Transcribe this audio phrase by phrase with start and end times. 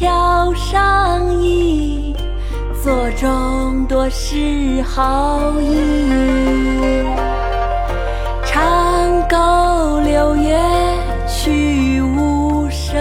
[0.00, 2.14] 上意，
[2.82, 7.04] 座中多是好意。
[8.44, 10.58] 长沟流月
[11.26, 13.00] 去无声，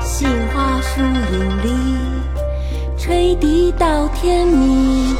[0.00, 1.96] 杏花树影里，
[2.96, 5.16] 吹笛到天明。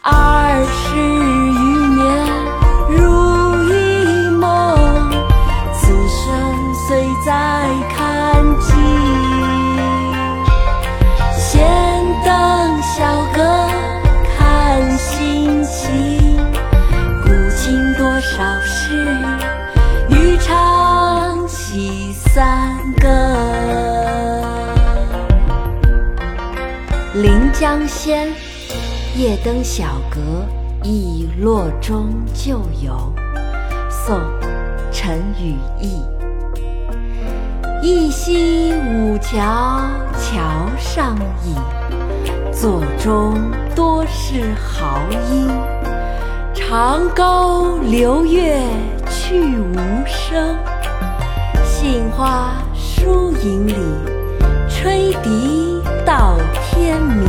[0.00, 1.27] 二十
[18.88, 19.04] 少事，
[20.08, 23.10] 欲唱起三更。
[27.20, 28.28] 《临江仙·
[29.14, 30.46] 夜登小阁
[30.82, 33.12] 忆洛中旧游》
[33.90, 34.16] 宋·
[34.90, 36.02] 陈与义
[37.82, 39.82] 忆昔五桥
[40.18, 41.14] 桥上
[41.44, 41.54] 影，
[42.50, 43.34] 座中
[43.74, 45.77] 多是豪音。
[46.68, 48.60] 长沟流月
[49.08, 49.74] 去无
[50.04, 50.54] 声，
[51.64, 53.74] 杏花疏影里，
[54.68, 57.26] 吹笛到天明。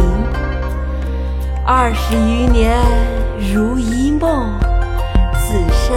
[1.66, 2.82] 二十余年
[3.54, 4.52] 如一梦，
[5.36, 5.95] 此生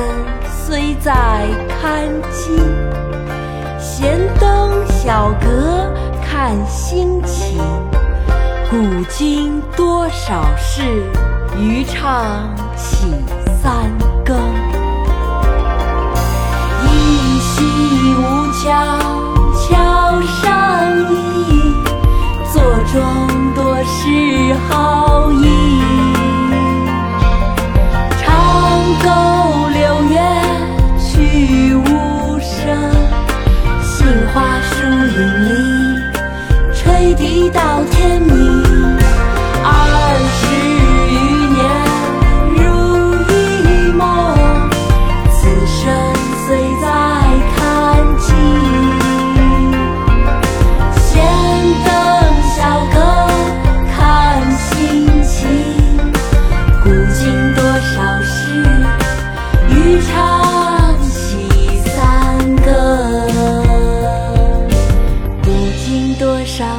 [0.48, 2.56] 虽在看尽。
[3.76, 5.92] 闲登小阁
[6.24, 7.58] 看心情，
[8.70, 10.84] 古今多少事，
[11.58, 12.24] 余唱
[12.92, 13.08] 起
[13.62, 13.90] 三
[14.24, 14.36] 更，
[16.84, 16.86] 依
[17.40, 17.50] 稀
[18.14, 18.20] 吴
[18.52, 18.62] 桥
[19.56, 20.44] 桥上
[21.10, 21.50] 影，
[22.52, 22.54] 座
[22.92, 22.94] 中
[23.54, 24.70] 多是豪
[25.32, 25.42] 英。
[28.20, 28.22] 长
[29.02, 29.06] 沟
[29.70, 29.80] 流
[30.10, 30.14] 月
[31.00, 31.10] 去
[31.74, 32.60] 无声，
[33.82, 34.36] 杏花
[34.70, 34.72] 疏
[35.16, 35.50] 影里，
[36.74, 37.60] 吹笛到
[37.90, 38.61] 天明。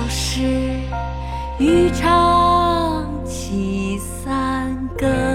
[0.03, 0.41] 老师
[1.59, 5.32] 欲唱起三更。